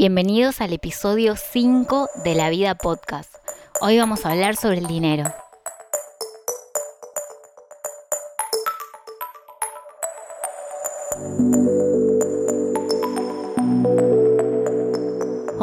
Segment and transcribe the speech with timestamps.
[0.00, 3.34] Bienvenidos al episodio 5 de La Vida Podcast.
[3.82, 5.24] Hoy vamos a hablar sobre el dinero.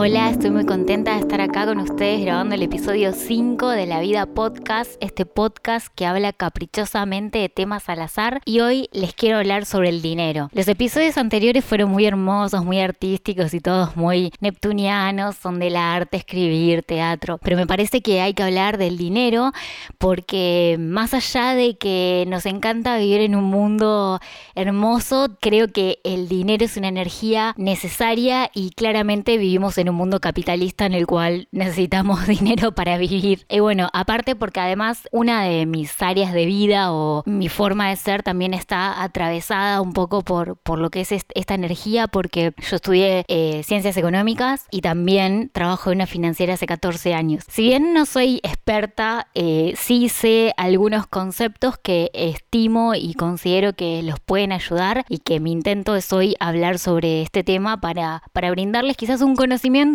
[0.09, 3.99] Hola, estoy muy contenta de estar acá con ustedes grabando el episodio 5 de La
[3.99, 9.39] Vida Podcast, este podcast que habla caprichosamente de temas al azar y hoy les quiero
[9.39, 10.47] hablar sobre el dinero.
[10.53, 16.15] Los episodios anteriores fueron muy hermosos, muy artísticos y todos muy neptunianos, son del arte,
[16.15, 19.51] escribir, teatro, pero me parece que hay que hablar del dinero
[19.97, 24.21] porque más allá de que nos encanta vivir en un mundo
[24.55, 30.19] hermoso, creo que el dinero es una energía necesaria y claramente vivimos en un mundo
[30.19, 33.45] capitalista en el cual necesitamos dinero para vivir.
[33.49, 37.95] Y bueno, aparte porque además una de mis áreas de vida o mi forma de
[37.95, 42.75] ser también está atravesada un poco por, por lo que es esta energía porque yo
[42.75, 47.43] estudié eh, ciencias económicas y también trabajo en una financiera hace 14 años.
[47.49, 54.03] Si bien no soy experta, eh, sí sé algunos conceptos que estimo y considero que
[54.03, 58.51] los pueden ayudar y que mi intento es hoy hablar sobre este tema para, para
[58.51, 59.86] brindarles quizás un conocimiento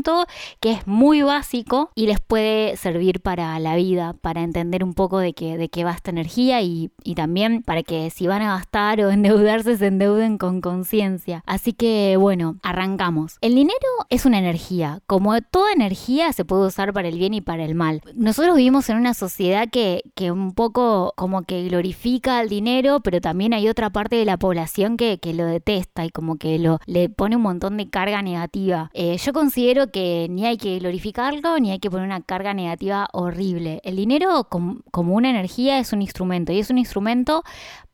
[0.61, 5.19] que es muy básico y les puede servir para la vida, para entender un poco
[5.19, 8.57] de qué, de qué va esta energía y, y también para que si van a
[8.57, 11.43] gastar o endeudarse se endeuden con conciencia.
[11.47, 13.37] Así que bueno, arrancamos.
[13.41, 13.77] El dinero
[14.09, 17.75] es una energía, como toda energía se puede usar para el bien y para el
[17.75, 18.01] mal.
[18.15, 23.21] Nosotros vivimos en una sociedad que, que un poco como que glorifica el dinero, pero
[23.21, 26.79] también hay otra parte de la población que, que lo detesta y como que lo,
[26.87, 28.91] le pone un montón de carga negativa.
[28.95, 33.09] Eh, yo considero que ni hay que glorificarlo ni hay que poner una carga negativa
[33.13, 33.81] horrible.
[33.85, 37.43] El dinero como una energía es un instrumento y es un instrumento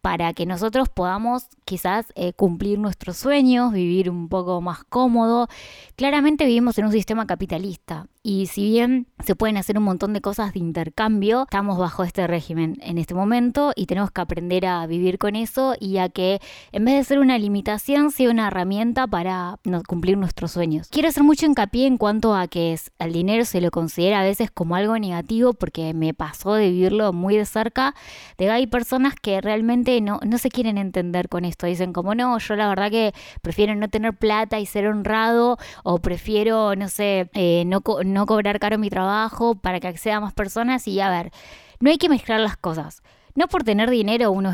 [0.00, 5.48] para que nosotros podamos quizás eh, cumplir nuestros sueños, vivir un poco más cómodo.
[5.96, 10.20] Claramente vivimos en un sistema capitalista y si bien se pueden hacer un montón de
[10.20, 14.86] cosas de intercambio, estamos bajo este régimen en este momento y tenemos que aprender a
[14.86, 16.38] vivir con eso y a que
[16.70, 20.88] en vez de ser una limitación sea una herramienta para cumplir nuestros sueños.
[20.90, 24.24] Quiero hacer mucho hincapié en cuanto a que es, al dinero se lo considera a
[24.24, 27.94] veces como algo negativo porque me pasó de vivirlo muy de cerca,
[28.36, 32.38] de hay personas que realmente no, no se quieren entender con esto, dicen como no,
[32.38, 37.30] yo la verdad que prefiero no tener plata y ser honrado o prefiero, no sé,
[37.32, 41.00] eh, no, no no cobrar caro mi trabajo para que acceda a más personas y
[41.00, 41.30] a ver,
[41.78, 43.02] no hay que mezclar las cosas.
[43.36, 44.52] No por tener dinero uno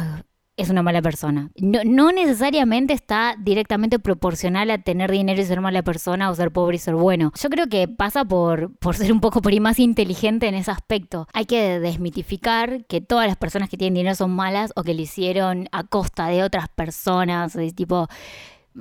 [0.56, 1.50] es una mala persona.
[1.56, 6.76] No, necesariamente está directamente proporcional a tener dinero y ser mala persona o ser pobre
[6.76, 7.32] y ser bueno.
[7.40, 11.26] Yo creo que pasa por, por ser un poco por más inteligente en ese aspecto.
[11.32, 15.00] Hay que desmitificar que todas las personas que tienen dinero son malas o que lo
[15.00, 18.08] hicieron a costa de otras personas, tipo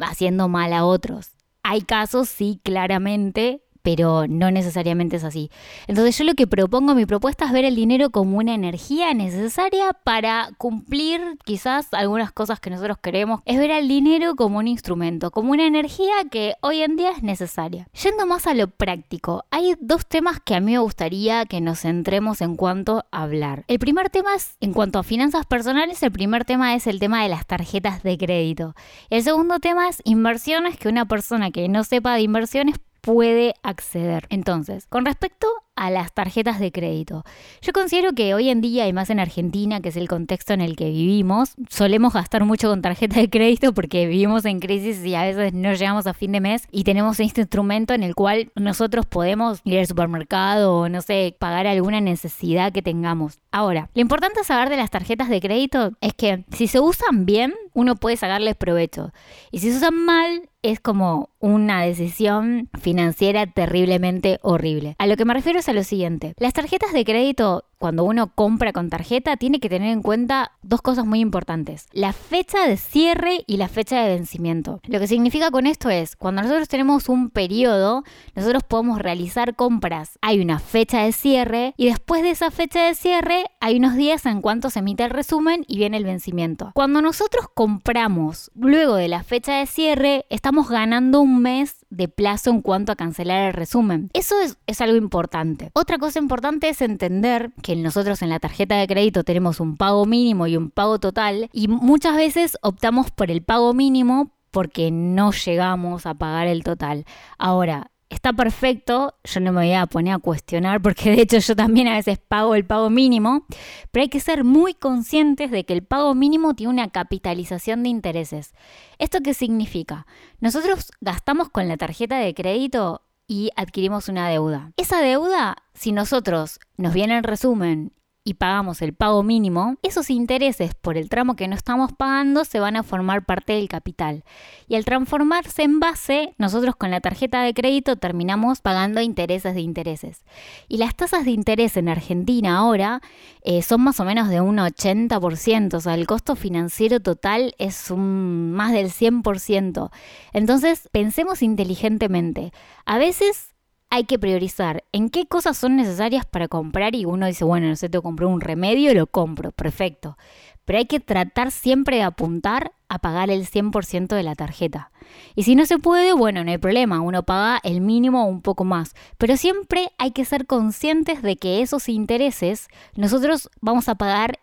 [0.02, 1.32] haciendo mal a otros.
[1.64, 5.52] Hay casos, sí, claramente, pero no necesariamente es así.
[5.88, 9.94] Entonces yo lo que propongo, mi propuesta es ver el dinero como una energía necesaria
[10.04, 13.42] para cumplir quizás algunas cosas que nosotros queremos.
[13.46, 17.22] Es ver al dinero como un instrumento, como una energía que hoy en día es
[17.22, 17.88] necesaria.
[18.02, 21.82] Yendo más a lo práctico, hay dos temas que a mí me gustaría que nos
[21.82, 23.66] centremos en cuanto a hablar.
[23.68, 27.22] El primer tema es, en cuanto a finanzas personales, el primer tema es el tema
[27.22, 28.76] de las tarjetas de crédito.
[29.10, 34.26] El segundo tema es inversiones, que una persona que no sepa de inversiones puede acceder.
[34.30, 37.24] Entonces, con respecto a las tarjetas de crédito.
[37.62, 40.62] Yo considero que hoy en día, y más en Argentina, que es el contexto en
[40.62, 45.16] el que vivimos, solemos gastar mucho con tarjeta de crédito porque vivimos en crisis y
[45.16, 48.52] a veces no llegamos a fin de mes y tenemos este instrumento en el cual
[48.56, 53.40] nosotros podemos ir al supermercado o, no sé, pagar alguna necesidad que tengamos.
[53.52, 57.54] Ahora, lo importante saber de las tarjetas de crédito es que si se usan bien,
[57.74, 59.12] uno puede sacarles provecho.
[59.52, 64.96] Y si se usan mal, es como una decisión financiera terriblemente horrible.
[64.98, 66.34] A lo que me refiero es a lo siguiente.
[66.38, 70.82] Las tarjetas de crédito cuando uno compra con tarjeta, tiene que tener en cuenta dos
[70.82, 71.88] cosas muy importantes.
[71.92, 74.80] La fecha de cierre y la fecha de vencimiento.
[74.88, 78.06] Lo que significa con esto es, cuando nosotros tenemos un periodo,
[78.36, 80.18] nosotros podemos realizar compras.
[80.22, 84.26] Hay una fecha de cierre y después de esa fecha de cierre hay unos días
[84.28, 86.72] en cuanto se emite el resumen y viene el vencimiento.
[86.76, 92.50] Cuando nosotros compramos luego de la fecha de cierre, estamos ganando un mes de plazo
[92.50, 94.10] en cuanto a cancelar el resumen.
[94.14, 95.70] Eso es, es algo importante.
[95.74, 100.06] Otra cosa importante es entender que nosotros en la tarjeta de crédito tenemos un pago
[100.06, 105.32] mínimo y un pago total y muchas veces optamos por el pago mínimo porque no
[105.32, 107.06] llegamos a pagar el total.
[107.40, 111.56] Ahora, está perfecto, yo no me voy a poner a cuestionar porque de hecho yo
[111.56, 113.46] también a veces pago el pago mínimo,
[113.92, 117.90] pero hay que ser muy conscientes de que el pago mínimo tiene una capitalización de
[117.90, 118.54] intereses.
[119.00, 120.06] ¿Esto qué significa?
[120.40, 124.72] Nosotros gastamos con la tarjeta de crédito y adquirimos una deuda.
[124.78, 127.94] Esa deuda, si nosotros nos viene en resumen
[128.26, 132.60] y pagamos el pago mínimo, esos intereses por el tramo que no estamos pagando se
[132.60, 134.24] van a formar parte del capital.
[134.68, 139.62] Y al transformarse en base, nosotros con la tarjeta de crédito terminamos pagando intereses de
[139.62, 140.24] intereses.
[140.70, 143.02] Y las tasas de interés en Argentina ahora
[143.42, 147.92] eh, son más o menos de un 80%, o sea, el costo financiero total es
[147.92, 149.92] un, más del 100%.
[150.32, 152.54] Entonces, pensemos inteligentemente.
[152.86, 153.53] A veces
[153.94, 157.76] hay que priorizar en qué cosas son necesarias para comprar y uno dice, bueno, no
[157.76, 160.18] sé, que comprar un remedio, lo compro, perfecto.
[160.66, 164.90] Pero hay que tratar siempre de apuntar a pagar el 100% de la tarjeta.
[165.36, 168.42] Y si no se puede, bueno, no hay problema, uno paga el mínimo o un
[168.42, 168.96] poco más.
[169.20, 174.40] Pero siempre hay que ser conscientes de que esos intereses nosotros vamos a pagar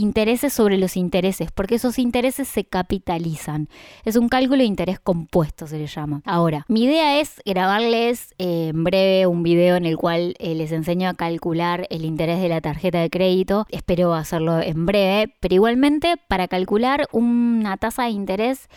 [0.00, 3.68] intereses sobre los intereses, porque esos intereses se capitalizan.
[4.04, 6.22] Es un cálculo de interés compuesto, se le llama.
[6.24, 10.72] Ahora, mi idea es grabarles eh, en breve un video en el cual eh, les
[10.72, 13.66] enseño a calcular el interés de la tarjeta de crédito.
[13.68, 18.68] Espero hacerlo en breve, pero igualmente para calcular una tasa de interés,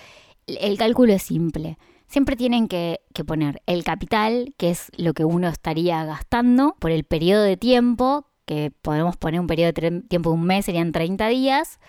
[0.45, 1.77] el cálculo es simple.
[2.07, 6.91] Siempre tienen que, que, poner el capital, que es lo que uno estaría gastando, por
[6.91, 10.91] el periodo de tiempo que podemos poner un periodo de tiempo de un mes, serían
[10.91, 11.79] 30 días,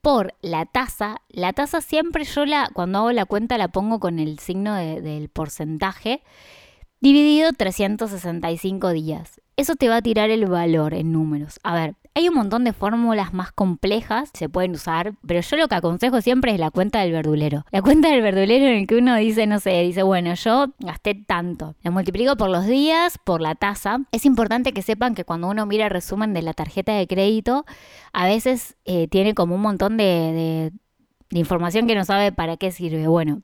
[0.00, 1.16] por la tasa.
[1.28, 5.28] La tasa siempre yo la, cuando hago la cuenta la pongo con el signo del
[5.30, 6.22] porcentaje,
[7.00, 9.40] dividido 365 días.
[9.56, 11.58] Eso te va a tirar el valor en números.
[11.62, 15.56] A ver, hay un montón de fórmulas más complejas que se pueden usar, pero yo
[15.56, 17.64] lo que aconsejo siempre es la cuenta del verdulero.
[17.72, 21.14] La cuenta del verdulero en el que uno dice, no sé, dice, bueno, yo gasté
[21.14, 21.74] tanto.
[21.82, 24.00] Lo multiplico por los días, por la tasa.
[24.12, 27.64] Es importante que sepan que cuando uno mira el resumen de la tarjeta de crédito,
[28.12, 30.70] a veces eh, tiene como un montón de
[31.30, 33.08] información que no sabe para qué sirve.
[33.08, 33.42] Bueno.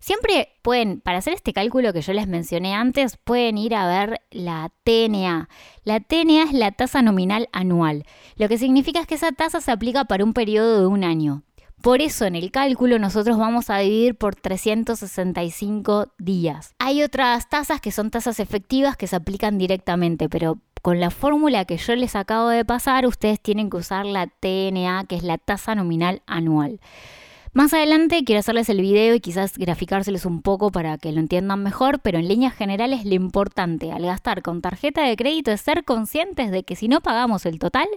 [0.00, 4.20] Siempre pueden, para hacer este cálculo que yo les mencioné antes, pueden ir a ver
[4.30, 5.48] la TNA.
[5.84, 8.04] La TNA es la tasa nominal anual,
[8.36, 11.42] lo que significa es que esa tasa se aplica para un periodo de un año.
[11.82, 16.74] Por eso en el cálculo nosotros vamos a dividir por 365 días.
[16.80, 21.64] Hay otras tasas que son tasas efectivas que se aplican directamente, pero con la fórmula
[21.66, 25.38] que yo les acabo de pasar, ustedes tienen que usar la TNA, que es la
[25.38, 26.80] tasa nominal anual.
[27.52, 31.62] Más adelante quiero hacerles el video y quizás graficárseles un poco para que lo entiendan
[31.62, 35.84] mejor, pero en líneas generales lo importante al gastar con tarjeta de crédito es ser
[35.84, 37.88] conscientes de que si no pagamos el total,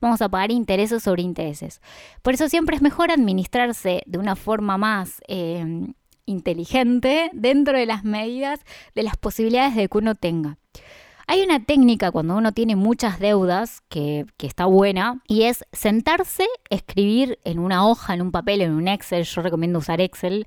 [0.00, 1.80] vamos a pagar intereses sobre intereses.
[2.22, 5.20] Por eso siempre es mejor administrarse de una forma más...
[5.28, 5.86] Eh,
[6.28, 8.60] inteligente dentro de las medidas
[8.94, 10.58] de las posibilidades de que uno tenga.
[11.30, 17.38] Hay una técnica cuando uno tiene muchas deudas que, está buena y es sentarse, escribir
[17.44, 20.46] en una hoja, en un papel, en un Excel, yo recomiendo usar Excel,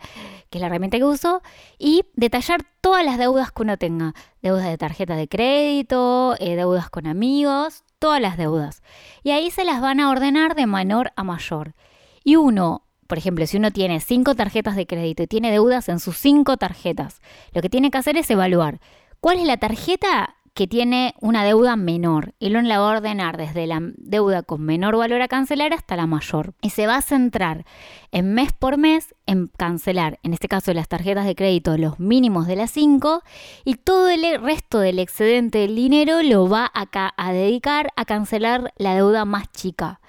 [0.49, 1.43] que es la herramienta que uso,
[1.77, 4.15] y detallar todas las deudas que uno tenga.
[4.41, 8.81] Deudas de tarjeta de crédito, eh, deudas con amigos, todas las deudas.
[9.21, 11.75] Y ahí se las van a ordenar de menor a mayor.
[12.23, 15.99] Y uno por ejemplo, si uno tiene cinco tarjetas de crédito y tiene deudas en
[15.99, 18.79] sus cinco tarjetas, lo que tiene que hacer es evaluar
[19.19, 23.35] cuál es la tarjeta que tiene una deuda menor y lo la va a ordenar
[23.35, 26.53] desde la deuda con menor valor a cancelar hasta la mayor.
[26.61, 27.65] Y se va a centrar
[28.11, 32.45] en mes por mes en cancelar, en este caso las tarjetas de crédito, los mínimos
[32.45, 33.23] de las 5
[33.65, 38.71] y todo el resto del excedente del dinero lo va acá a dedicar a cancelar
[38.77, 39.99] la deuda más chica.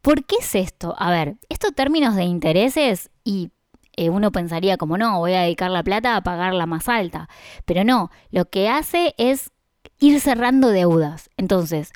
[0.00, 0.96] ¿Por qué es esto?
[0.98, 3.52] A ver, estos términos de intereses y
[3.94, 7.28] eh, uno pensaría como no, voy a dedicar la plata a pagar la más alta.
[7.66, 9.52] Pero no, lo que hace es
[9.98, 11.30] ir cerrando deudas.
[11.36, 11.92] Entonces,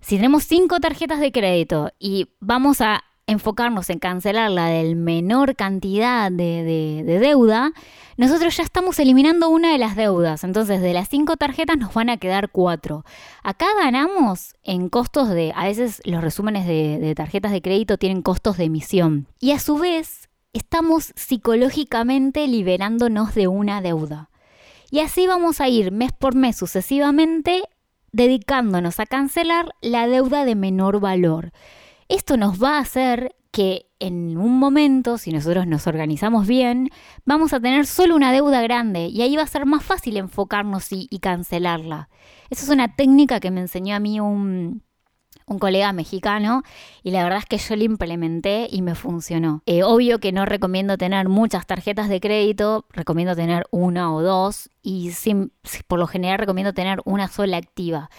[0.00, 5.54] si tenemos cinco tarjetas de crédito y vamos a enfocarnos en cancelar la del menor
[5.54, 7.72] cantidad de, deuda,
[8.16, 10.44] nosotros ya estamos eliminando una de las deudas.
[10.44, 13.04] Entonces, de las cinco tarjetas nos van a quedar cuatro.
[13.42, 18.22] Acá ganamos en costos de, a veces los resúmenes de, de tarjetas de crédito tienen
[18.22, 19.26] costos de emisión.
[19.40, 24.30] Y a su vez, estamos psicológicamente liberándonos de una deuda.
[24.90, 27.62] Y así vamos a ir mes por mes sucesivamente
[28.12, 31.52] dedicándonos a cancelar la deuda de menor valor.
[32.08, 36.90] Esto nos va a hacer que en un momento, si nosotros nos organizamos bien,
[37.24, 40.88] vamos a tener solo una deuda grande y ahí va a ser más fácil enfocarnos
[40.90, 42.08] y, cancelarla.
[42.50, 44.82] Esa es una técnica que me enseñó a mí un,
[45.48, 46.62] un colega mexicano
[47.02, 49.62] y la verdad es que yo lo implementé y me funcionó.
[49.66, 54.70] Eh, obvio que no recomiendo tener muchas tarjetas de crédito, recomiendo tener una o dos
[54.82, 55.52] y sin,
[55.86, 58.10] por lo general recomiendo tener una sola activa.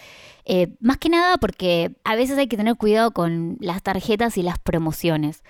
[0.46, 4.42] Eh, más que nada porque a veces hay que tener cuidado con las tarjetas y
[4.42, 5.44] las promociones.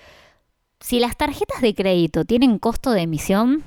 [0.81, 3.63] Si las tarjetas de crédito tienen costo de emisión,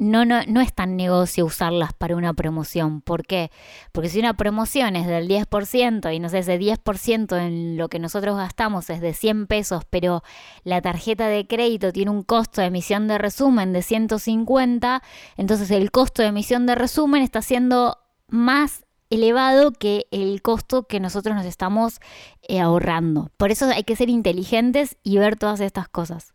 [0.00, 3.02] no, no, no es tan negocio usarlas para una promoción.
[3.02, 3.50] ¿Por qué?
[3.92, 7.98] Porque si una promoción es del 10% y no sé, ese 10% en lo que
[7.98, 10.22] nosotros gastamos es de 100 pesos, pero
[10.64, 15.02] la tarjeta de crédito tiene un costo de emisión de resumen de 150,
[15.36, 20.98] entonces el costo de emisión de resumen está siendo más elevado que el costo que
[20.98, 22.00] nosotros nos estamos
[22.48, 23.30] eh, ahorrando.
[23.36, 26.32] Por eso hay que ser inteligentes y ver todas estas cosas.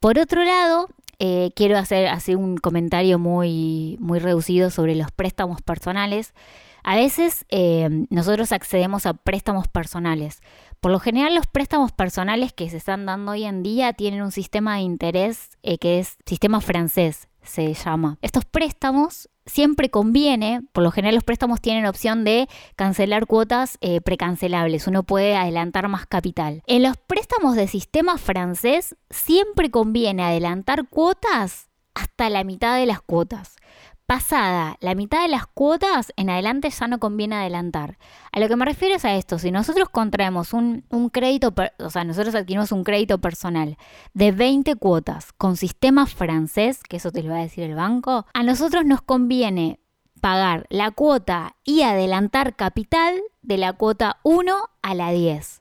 [0.00, 0.88] Por otro lado,
[1.20, 6.32] eh, quiero hacer así un comentario muy, muy reducido sobre los préstamos personales.
[6.82, 10.40] A veces eh, nosotros accedemos a préstamos personales.
[10.80, 14.32] Por lo general los préstamos personales que se están dando hoy en día tienen un
[14.32, 18.16] sistema de interés que es sistema francés, se llama.
[18.22, 24.00] Estos préstamos siempre conviene, por lo general los préstamos tienen opción de cancelar cuotas eh,
[24.00, 26.62] precancelables, uno puede adelantar más capital.
[26.66, 33.02] En los préstamos de sistema francés siempre conviene adelantar cuotas hasta la mitad de las
[33.02, 33.56] cuotas.
[34.10, 37.96] Pasada la mitad de las cuotas, en adelante ya no conviene adelantar.
[38.32, 42.02] A lo que me refiero es a esto, si nosotros contraemos un, crédito, o sea,
[42.02, 43.76] nosotros adquirimos un crédito personal
[44.12, 48.26] de 20 cuotas con sistema francés, que eso te lo va a decir el banco,
[48.34, 49.78] a nosotros nos conviene
[50.20, 55.59] pagar la cuota y adelantar capital de la cuota 1 a la 10.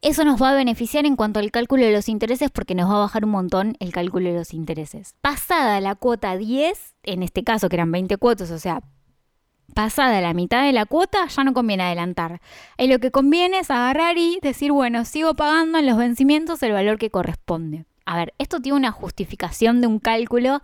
[0.00, 2.96] Eso nos va a beneficiar en cuanto al cálculo de los intereses porque nos va
[2.96, 5.16] a bajar un montón el cálculo de los intereses.
[5.20, 8.80] Pasada la cuota 10, en este caso que eran 20 cuotas, o sea,
[9.74, 12.40] pasada la mitad de la cuota, ya no conviene adelantar.
[12.78, 16.72] Y lo que conviene es agarrar y decir, bueno, sigo pagando en los vencimientos el
[16.72, 17.84] valor que corresponde.
[18.06, 20.62] A ver, esto tiene una justificación de un cálculo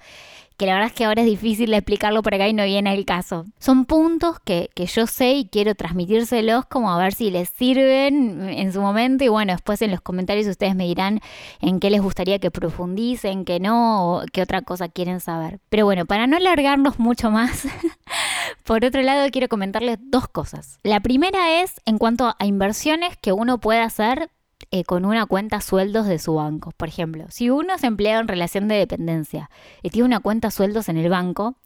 [0.57, 2.95] que la verdad es que ahora es difícil de explicarlo por acá y no viene
[2.95, 3.45] el caso.
[3.59, 8.73] Son puntos que, yo sé y quiero transmitírselos como a ver si les sirven en
[8.73, 11.21] su momento y bueno, después en los comentarios ustedes me dirán
[11.61, 15.61] en qué les gustaría que profundicen, qué no, o qué otra cosa quieren saber.
[15.69, 17.67] Pero bueno, para no alargarnos mucho más,
[18.65, 20.79] por otro lado quiero comentarles dos cosas.
[20.83, 24.31] La primera es en cuanto a inversiones que uno puede hacer
[24.71, 26.73] eh, con una cuenta sueldos de su banco.
[26.77, 29.51] Por ejemplo, si uno se emplea en relación de dependencia
[29.83, 31.57] y tiene una cuenta sueldos en el banco,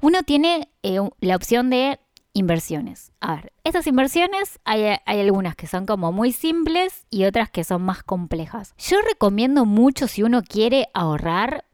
[0.00, 1.98] uno tiene eh, la opción de
[2.34, 3.12] inversiones.
[3.20, 7.82] A ver, estas inversiones hay, algunas que son como muy simples y otras que son
[7.82, 8.74] más complejas.
[8.78, 11.64] Yo recomiendo mucho si uno quiere ahorrar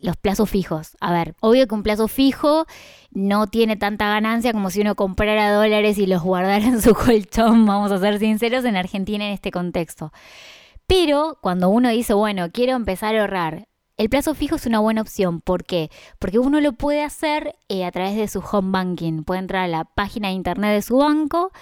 [0.00, 0.96] los plazos fijos.
[1.00, 2.66] A ver, obvio que un plazo fijo
[3.10, 7.66] no tiene tanta ganancia como si uno comprara dólares y los guardara en su colchón,
[7.66, 10.12] vamos a ser sinceros, en Argentina en este contexto.
[10.86, 15.02] Pero cuando uno dice, bueno, quiero empezar a ahorrar, el plazo fijo es una buena
[15.02, 15.40] opción.
[15.40, 15.90] ¿Por qué?
[16.18, 19.22] Porque uno lo puede hacer eh, a través de su home banking.
[19.22, 21.52] Puede entrar a la página de internet de su banco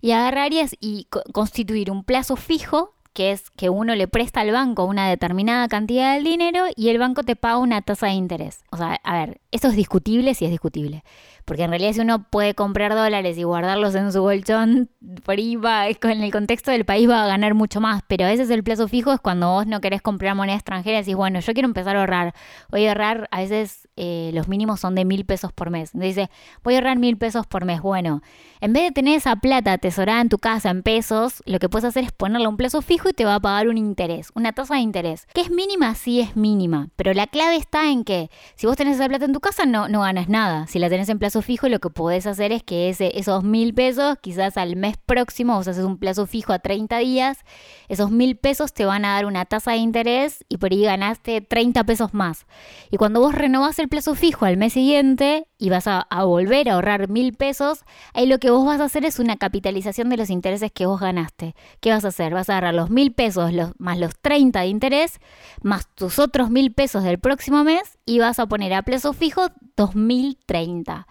[0.00, 4.84] y agarrar y constituir un plazo fijo que es que uno le presta al banco
[4.84, 8.60] una determinada cantidad de dinero y el banco te paga una tasa de interés.
[8.70, 11.02] O sea, a ver, esto es discutible si es discutible.
[11.50, 14.88] Porque en realidad si uno puede comprar dólares y guardarlos en su colchón,
[15.24, 18.04] por ahí en el contexto del país va a ganar mucho más.
[18.06, 21.00] Pero a veces el plazo fijo es cuando vos no querés comprar moneda extranjera y
[21.00, 22.34] decís, bueno, yo quiero empezar a ahorrar.
[22.70, 25.92] Voy a ahorrar, a veces eh, los mínimos son de mil pesos por mes.
[25.92, 26.30] Entonces dice,
[26.62, 27.80] voy a ahorrar mil pesos por mes.
[27.80, 28.22] Bueno,
[28.60, 31.84] en vez de tener esa plata atesorada en tu casa en pesos, lo que puedes
[31.84, 34.74] hacer es ponerle un plazo fijo y te va a pagar un interés, una tasa
[34.74, 35.26] de interés.
[35.34, 35.96] ¿Que es mínima?
[35.96, 36.90] Sí es mínima.
[36.94, 39.88] Pero la clave está en que si vos tenés esa plata en tu casa no,
[39.88, 40.68] no ganas nada.
[40.68, 43.74] Si la tenés en plazo fijo, lo que podés hacer es que ese, esos mil
[43.74, 47.38] pesos, quizás al mes próximo, vos haces un plazo fijo a 30 días,
[47.88, 51.40] esos mil pesos te van a dar una tasa de interés y por ahí ganaste
[51.40, 52.46] 30 pesos más.
[52.90, 56.74] Y cuando vos renovás el plazo fijo al mes siguiente y vas a, volver a
[56.74, 60.30] ahorrar mil pesos, ahí lo que vos vas a hacer es una capitalización de los
[60.30, 61.54] intereses que vos ganaste.
[61.80, 62.34] ¿Qué vas a hacer?
[62.34, 65.20] Vas a agarrar los mil pesos los, más los 30 de interés,
[65.62, 69.46] más tus otros mil pesos del próximo mes y vas a poner a plazo fijo
[69.76, 71.06] 2030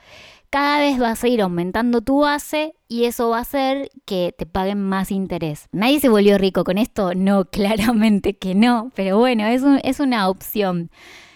[0.49, 4.45] cada vez vas a ir aumentando tu base y eso va a hacer que te
[4.45, 5.67] paguen más interés.
[5.71, 7.13] ¿Nadie se volvió rico con esto?
[7.13, 10.89] No, claramente que no, pero bueno, es, es una opción.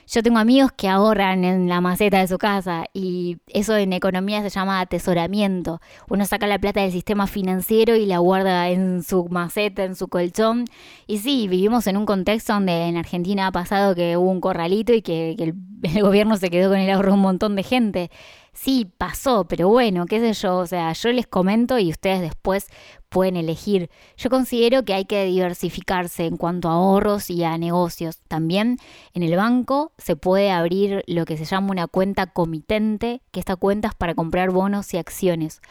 [0.07, 4.41] Yo tengo amigos que ahorran en la maceta de su casa y eso en economía
[4.41, 5.79] se llama atesoramiento.
[6.09, 10.09] Uno saca la plata del sistema financiero y la guarda en su maceta, en su
[10.09, 10.65] colchón.
[11.07, 14.93] Y sí, vivimos en un contexto donde en Argentina ha pasado que hubo un corralito
[14.93, 15.31] y que,
[15.83, 18.11] el, gobierno se quedó con el ahorro de un montón de gente
[18.53, 22.67] sí, pasó, pero bueno, qué sé yo, o sea, yo les comento y ustedes después
[23.09, 23.89] pueden elegir.
[24.17, 28.19] Yo considero que hay que diversificarse en cuanto a ahorros y a negocios.
[28.27, 28.77] También
[29.13, 33.55] en el banco se puede abrir lo que se llama una cuenta comitente, que esta
[33.55, 35.61] cuenta es para comprar bonos y acciones.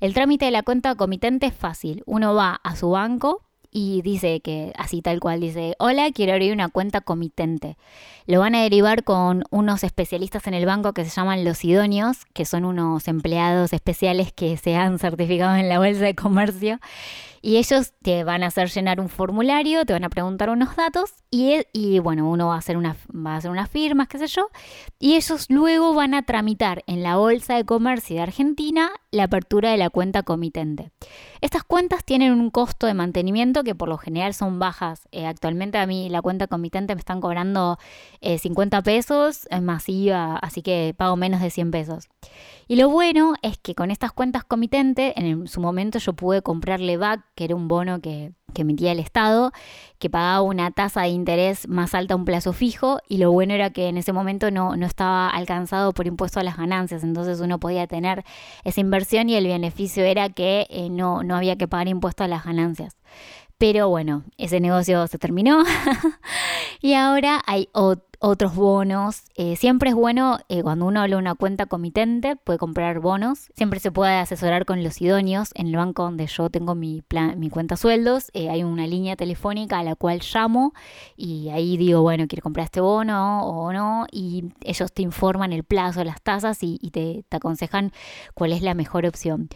[0.00, 2.02] El trámite de la cuenta comitente es fácil.
[2.06, 6.52] Uno va a su banco, y dice que así tal cual dice, hola, quiero abrir
[6.52, 7.78] una cuenta comitente.
[8.26, 12.26] Lo van a derivar con unos especialistas en el banco que se llaman los idóneos,
[12.34, 16.78] que son unos empleados especiales que se han certificado en la bolsa de comercio
[17.42, 21.12] y ellos te van a hacer llenar un formulario, te van a preguntar unos datos
[21.28, 24.28] y, y bueno, uno va a, hacer una, va a hacer unas firmas, qué sé
[24.28, 24.48] yo,
[25.00, 29.72] y ellos luego van a tramitar en la Bolsa de Comercio de Argentina la apertura
[29.72, 30.92] de la cuenta comitente.
[31.42, 35.08] Estas cuentas tienen un costo de mantenimiento que por lo general son bajas.
[35.10, 37.78] Eh, actualmente a mí la cuenta comitente me están cobrando
[38.20, 42.08] 50 eh, pesos, es masiva, así que pago menos de 100 pesos.
[42.68, 46.96] Y lo bueno es que con estas cuentas comitentes, en su momento yo pude comprarle
[46.96, 49.50] BAC, que era un bono que, emitía el Estado,
[49.98, 53.54] que pagaba una tasa de interés más alta a un plazo fijo, y lo bueno
[53.54, 57.40] era que en ese momento no, no estaba alcanzado por impuesto a las ganancias, entonces
[57.40, 58.24] uno podía tener
[58.64, 62.28] esa inversión y el beneficio era que eh, no, no había que pagar impuesto a
[62.28, 62.96] las ganancias.
[63.62, 65.62] Pero bueno, ese negocio se terminó
[66.80, 69.22] y ahora hay otros bonos.
[69.36, 73.52] Eh, siempre es bueno eh, cuando uno habla una cuenta comitente, puede comprar bonos.
[73.54, 75.50] Siempre se puede asesorar con los idóneos.
[75.54, 79.14] En el banco donde yo tengo mi, plan, mi cuenta sueldos, eh, hay una línea
[79.14, 80.72] telefónica a la cual llamo
[81.16, 84.06] y ahí digo, bueno, quiero comprar este bono o no.
[84.10, 87.92] Y ellos te informan el plazo, las tasas y, te aconsejan
[88.34, 89.48] cuál es la mejor opción.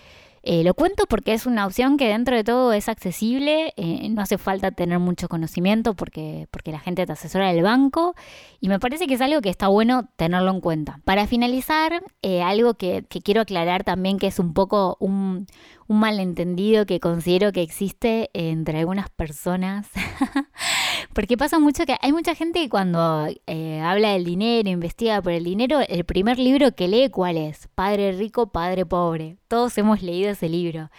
[0.48, 4.22] Eh, lo cuento porque es una opción que dentro de todo es accesible, eh, no
[4.22, 8.14] hace falta tener mucho conocimiento porque, porque la gente te asesora del banco
[8.60, 11.00] y me parece que es algo que está bueno tenerlo en cuenta.
[11.04, 15.48] Para finalizar, eh, algo que, quiero aclarar también que es un poco un,
[15.88, 19.88] un malentendido que considero que existe entre algunas personas.
[21.16, 25.32] Porque pasa mucho que hay mucha gente que cuando eh, habla del dinero, investiga por
[25.32, 27.70] el dinero, el primer libro que lee, ¿cuál es?
[27.74, 29.38] Padre rico, padre pobre.
[29.48, 30.90] Todos hemos leído ese libro.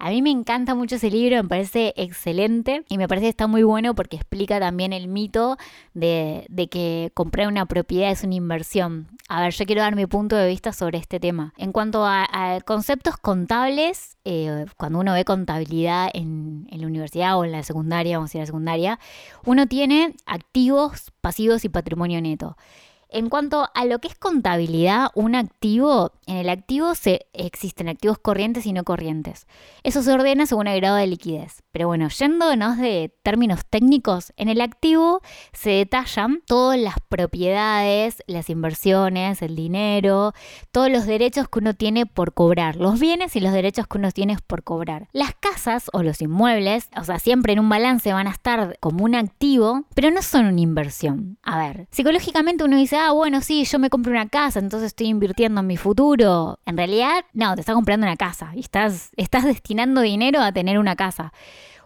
[0.00, 3.46] A mí me encanta mucho ese libro, me parece excelente y me parece que está
[3.46, 5.58] muy bueno porque explica también el mito
[5.92, 9.08] de, que comprar una propiedad es una inversión.
[9.28, 11.52] A ver, yo quiero dar mi punto de vista sobre este tema.
[11.58, 12.26] En cuanto a,
[12.64, 18.16] conceptos contables, eh, cuando uno ve contabilidad en, en, la universidad o en la secundaria,
[18.16, 18.98] vamos a decir la secundaria,
[19.44, 22.56] uno tiene activos, pasivos y patrimonio neto.
[23.12, 28.18] En cuanto a lo que es contabilidad, un activo, en el activo se existen activos
[28.18, 29.48] corrientes y no corrientes.
[29.82, 31.64] Eso se ordena según el grado de liquidez.
[31.72, 38.48] Pero bueno, yéndonos de términos técnicos, en el activo se detallan todas las propiedades, las
[38.48, 40.32] inversiones, el dinero,
[40.70, 44.12] todos los derechos que uno tiene por cobrar, los bienes y los derechos que uno
[44.12, 45.08] tiene por cobrar.
[45.12, 49.04] Las casas o los inmuebles, o sea, siempre en un balance van a estar como
[49.04, 51.38] un activo, pero no son una inversión.
[51.42, 55.08] A ver, psicológicamente uno dice, ah, bueno, sí, yo me compro una casa, entonces estoy
[55.08, 56.58] invirtiendo en mi futuro.
[56.66, 60.78] En realidad, no, te estás comprando una casa y estás, estás destinando dinero a tener
[60.78, 61.32] una casa.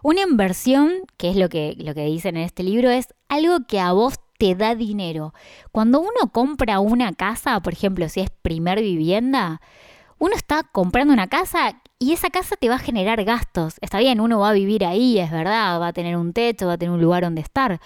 [0.03, 3.79] Una inversión, que es lo que, lo que dicen en este libro, es algo que
[3.79, 5.33] a vos te da dinero.
[5.71, 9.61] Cuando uno compra una casa, por ejemplo, si es primer vivienda,
[10.19, 13.75] uno está comprando una casa y esa casa te va a generar gastos.
[13.81, 16.73] Está bien, uno va a vivir ahí, es verdad, va a tener un techo, va
[16.73, 17.79] a tener un lugar donde estar,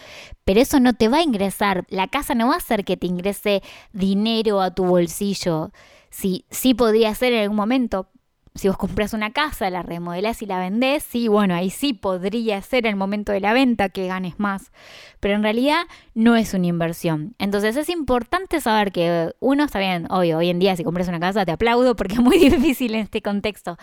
[0.46, 1.86] pero eso no te va a ingresar.
[1.90, 3.62] La casa no va a hacer que te ingrese
[3.94, 5.72] dinero a tu bolsillo.
[6.10, 8.10] Sí, sí podría ser en algún momento,
[8.56, 12.62] si vos compras una casa, la remodelás y la vendés, sí, bueno, ahí sí podría
[12.62, 14.72] ser el momento de la venta que ganes más,
[15.20, 15.84] pero en realidad
[16.14, 17.36] no es una inversión.
[17.40, 21.20] Entonces es importante saber que uno está bien, obvio, hoy en día si compras una
[21.20, 23.78] casa te aplaudo porque es muy difícil en este contexto,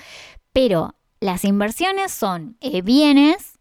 [0.52, 3.56] pero las inversiones son eh, bienes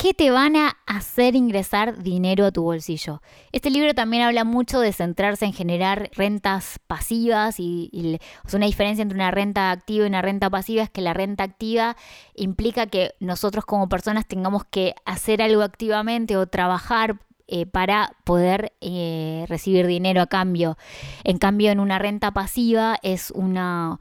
[0.00, 3.20] ¿Qué te van a hacer ingresar dinero a tu bolsillo.
[3.50, 8.20] Este libro también habla mucho de centrarse en generar rentas pasivas y,
[8.52, 11.96] una diferencia entre una renta activa y una renta pasiva es que la renta activa
[12.36, 18.74] implica que nosotros como personas tengamos que hacer algo activamente o trabajar eh, para poder
[18.80, 20.78] eh, recibir dinero a cambio.
[21.24, 23.98] En cambio, en una renta pasiva es una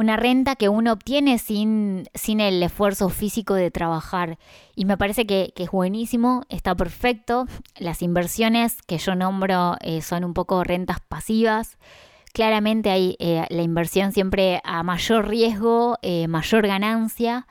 [0.00, 4.38] una renta que uno obtiene sin, sin el esfuerzo físico de trabajar.
[4.74, 7.46] Y me parece que, es buenísimo, está perfecto.
[7.78, 11.76] Las inversiones que yo nombro eh, son un poco rentas pasivas.
[12.32, 17.46] Claramente hay eh, la inversión siempre a mayor riesgo, eh, mayor ganancia.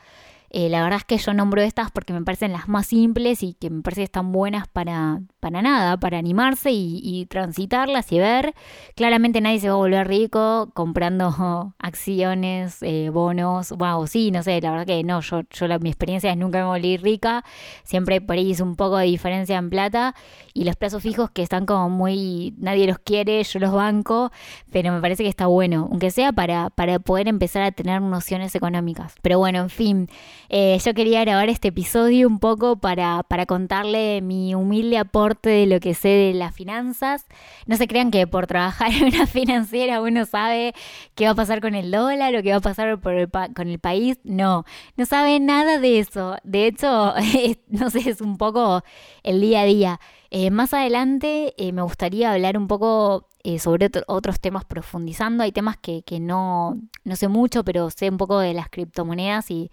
[0.51, 3.53] Eh, la verdad es que yo nombro estas porque me parecen las más simples y
[3.53, 8.53] que me parecen que están buenas para, para nada, para animarse y, transitarlas y ver.
[8.95, 14.59] Claramente nadie se va a volver rico comprando acciones, eh, bonos, wow, sí, no sé,
[14.61, 17.43] la verdad que no, yo, yo la, mi experiencia es nunca me volví rica,
[17.83, 20.15] siempre por ahí es un poco de diferencia en plata
[20.53, 24.31] y los plazos fijos que están como muy, nadie los quiere, yo los banco,
[24.71, 28.55] pero me parece que está bueno, aunque sea para, para poder empezar a tener nociones
[28.55, 29.15] económicas.
[29.21, 30.09] Pero bueno, en fin,
[30.49, 35.67] eh, yo quería grabar este episodio un poco para, para contarle mi humilde aporte de
[35.67, 37.25] lo que sé de las finanzas.
[37.67, 40.73] No se crean que por trabajar en una financiera uno sabe
[41.15, 44.17] qué va a pasar con el dólar o qué va a pasar con el país.
[44.23, 44.65] No,
[44.97, 46.37] no sabe nada de eso.
[46.43, 47.13] De hecho,
[47.67, 48.83] no sé, es un poco
[49.23, 49.99] el día a día.
[50.31, 55.43] Eh, más adelante eh, me gustaría hablar un poco eh, sobre otros temas profundizando.
[55.43, 59.71] Hay temas que, no, no, sé mucho, pero sé un poco de las criptomonedas y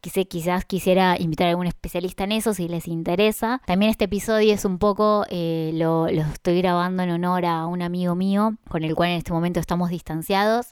[0.00, 3.60] quise, quizás quisiera invitar a algún especialista en eso si les interesa.
[3.66, 8.14] También este episodio es un poco, lo, lo estoy grabando en honor a un amigo
[8.14, 10.68] mío con el cual en este momento estamos distanciados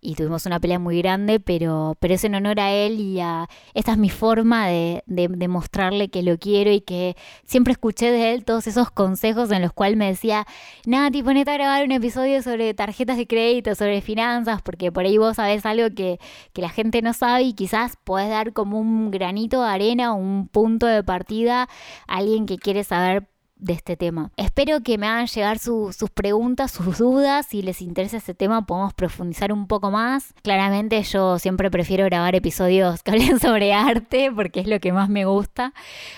[0.00, 3.48] y tuvimos una pelea muy grande, pero, pero es en honor a él y a...
[3.74, 8.32] Esta es mi forma de, de, mostrarle que lo quiero y que siempre escuché de
[8.34, 10.46] él todos esos consejos en los cuales me decía,
[10.86, 15.18] Nati, ponete a grabar un episodio sobre tarjetas de crédito, sobre finanzas, porque por ahí
[15.18, 16.18] vos sabés algo que,
[16.52, 20.16] que la gente no sabe y quizás podés dar como un granito de arena o
[20.16, 21.68] un punto de partida
[22.06, 23.28] a alguien que quiere saber
[23.58, 24.30] de este tema.
[24.36, 27.46] Espero que me hagan llegar sus preguntas, sus dudas.
[27.46, 30.34] Si les interesa este tema, podemos profundizar un poco más.
[30.42, 35.08] Claramente yo siempre prefiero grabar episodios que hablen sobre arte porque es lo que más
[35.08, 35.72] me gusta.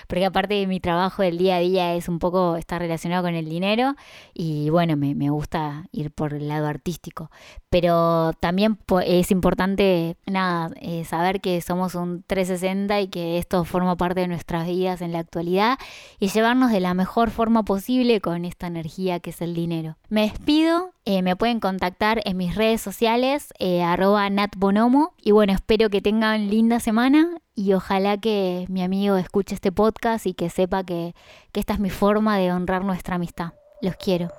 [0.07, 3.35] Porque aparte de mi trabajo del día a día es un poco estar relacionado con
[3.35, 3.95] el dinero
[4.33, 7.31] y bueno, me, gusta ir por el lado artístico.
[7.69, 13.95] Pero también es importante, nada, eh, saber que somos un 360 y que esto forma
[13.95, 15.77] parte de nuestras vidas en la actualidad
[16.19, 19.97] y llevarnos de la mejor forma posible con esta energía que es el dinero.
[20.09, 25.53] Me despido, eh, me pueden contactar en mis redes sociales, eh, arroba natbonomo, y bueno,
[25.53, 30.49] espero que tengan linda semana y ojalá que mi amigo escuche este podcast y que
[30.49, 31.15] sepa que,
[31.51, 33.53] que esta es mi forma de honrar nuestra amistad.
[33.81, 34.29] Los quiero.